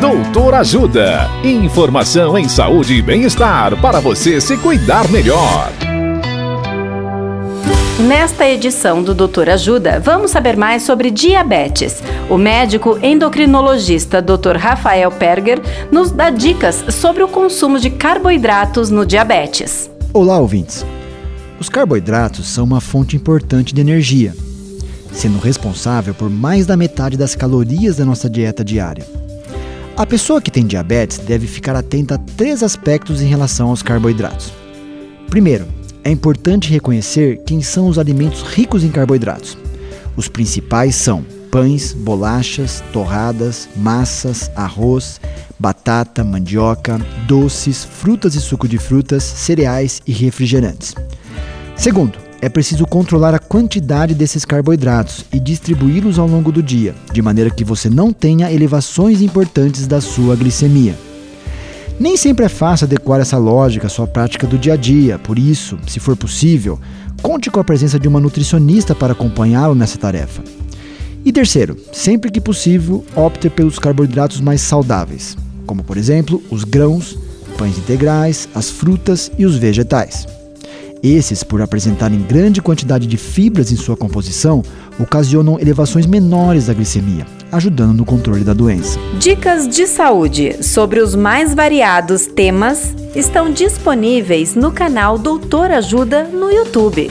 Doutor 0.00 0.54
Ajuda. 0.54 1.28
Informação 1.42 2.38
em 2.38 2.48
saúde 2.48 2.94
e 2.94 3.02
bem-estar 3.02 3.76
para 3.80 3.98
você 3.98 4.40
se 4.40 4.56
cuidar 4.56 5.08
melhor. 5.08 5.72
Nesta 8.06 8.48
edição 8.48 9.02
do 9.02 9.12
Doutor 9.12 9.48
Ajuda, 9.48 9.98
vamos 9.98 10.30
saber 10.30 10.56
mais 10.56 10.84
sobre 10.84 11.10
diabetes. 11.10 12.00
O 12.30 12.38
médico 12.38 12.96
endocrinologista 13.02 14.22
Dr. 14.22 14.56
Rafael 14.56 15.10
Perger 15.10 15.60
nos 15.90 16.12
dá 16.12 16.30
dicas 16.30 16.84
sobre 16.90 17.24
o 17.24 17.28
consumo 17.28 17.80
de 17.80 17.90
carboidratos 17.90 18.90
no 18.90 19.04
diabetes. 19.04 19.90
Olá, 20.14 20.38
ouvintes. 20.38 20.86
Os 21.58 21.68
carboidratos 21.68 22.46
são 22.46 22.62
uma 22.62 22.80
fonte 22.80 23.16
importante 23.16 23.74
de 23.74 23.80
energia, 23.80 24.32
sendo 25.12 25.40
responsável 25.40 26.14
por 26.14 26.30
mais 26.30 26.66
da 26.66 26.76
metade 26.76 27.16
das 27.16 27.34
calorias 27.34 27.96
da 27.96 28.04
nossa 28.04 28.30
dieta 28.30 28.64
diária. 28.64 29.04
A 29.98 30.06
pessoa 30.06 30.40
que 30.40 30.48
tem 30.48 30.64
diabetes 30.64 31.18
deve 31.18 31.48
ficar 31.48 31.74
atenta 31.74 32.14
a 32.14 32.18
três 32.18 32.62
aspectos 32.62 33.20
em 33.20 33.26
relação 33.26 33.70
aos 33.70 33.82
carboidratos. 33.82 34.52
Primeiro, 35.28 35.66
é 36.04 36.10
importante 36.12 36.70
reconhecer 36.70 37.42
quem 37.44 37.60
são 37.60 37.88
os 37.88 37.98
alimentos 37.98 38.42
ricos 38.42 38.84
em 38.84 38.92
carboidratos. 38.92 39.58
Os 40.16 40.28
principais 40.28 40.94
são 40.94 41.26
pães, 41.50 41.92
bolachas, 41.92 42.80
torradas, 42.92 43.68
massas, 43.74 44.48
arroz, 44.54 45.20
batata, 45.58 46.22
mandioca, 46.22 46.96
doces, 47.26 47.82
frutas 47.82 48.36
e 48.36 48.40
suco 48.40 48.68
de 48.68 48.78
frutas, 48.78 49.24
cereais 49.24 50.00
e 50.06 50.12
refrigerantes. 50.12 50.94
Segundo, 51.74 52.27
é 52.40 52.48
preciso 52.48 52.86
controlar 52.86 53.34
a 53.34 53.38
quantidade 53.38 54.14
desses 54.14 54.44
carboidratos 54.44 55.24
e 55.32 55.40
distribuí-los 55.40 56.18
ao 56.18 56.26
longo 56.26 56.52
do 56.52 56.62
dia, 56.62 56.94
de 57.12 57.20
maneira 57.20 57.50
que 57.50 57.64
você 57.64 57.90
não 57.90 58.12
tenha 58.12 58.52
elevações 58.52 59.20
importantes 59.20 59.86
da 59.86 60.00
sua 60.00 60.36
glicemia. 60.36 60.94
Nem 61.98 62.16
sempre 62.16 62.44
é 62.44 62.48
fácil 62.48 62.84
adequar 62.84 63.20
essa 63.20 63.36
lógica 63.36 63.88
à 63.88 63.90
sua 63.90 64.06
prática 64.06 64.46
do 64.46 64.56
dia 64.56 64.74
a 64.74 64.76
dia, 64.76 65.18
por 65.18 65.36
isso, 65.36 65.76
se 65.88 65.98
for 65.98 66.16
possível, 66.16 66.78
conte 67.20 67.50
com 67.50 67.58
a 67.58 67.64
presença 67.64 67.98
de 67.98 68.06
uma 68.06 68.20
nutricionista 68.20 68.94
para 68.94 69.12
acompanhá-lo 69.12 69.74
nessa 69.74 69.98
tarefa. 69.98 70.42
E 71.24 71.32
terceiro, 71.32 71.76
sempre 71.92 72.30
que 72.30 72.40
possível, 72.40 73.04
opte 73.16 73.50
pelos 73.50 73.80
carboidratos 73.80 74.40
mais 74.40 74.60
saudáveis, 74.60 75.36
como 75.66 75.82
por 75.82 75.96
exemplo 75.96 76.40
os 76.50 76.62
grãos, 76.62 77.18
pães 77.58 77.76
integrais, 77.76 78.48
as 78.54 78.70
frutas 78.70 79.32
e 79.36 79.44
os 79.44 79.56
vegetais. 79.56 80.37
Esses, 81.02 81.42
por 81.44 81.62
apresentarem 81.62 82.20
grande 82.22 82.60
quantidade 82.60 83.06
de 83.06 83.16
fibras 83.16 83.70
em 83.70 83.76
sua 83.76 83.96
composição, 83.96 84.64
ocasionam 84.98 85.60
elevações 85.60 86.06
menores 86.06 86.66
da 86.66 86.74
glicemia, 86.74 87.24
ajudando 87.52 87.94
no 87.94 88.04
controle 88.04 88.42
da 88.42 88.52
doença. 88.52 88.98
Dicas 89.18 89.68
de 89.68 89.86
saúde 89.86 90.62
sobre 90.62 91.00
os 91.00 91.14
mais 91.14 91.54
variados 91.54 92.26
temas 92.26 92.94
estão 93.14 93.52
disponíveis 93.52 94.54
no 94.54 94.72
canal 94.72 95.18
Doutor 95.18 95.70
Ajuda 95.70 96.24
no 96.24 96.50
YouTube. 96.50 97.10